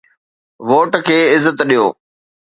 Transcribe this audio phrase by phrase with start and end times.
[0.69, 1.85] Vote کي عزت ڏيو.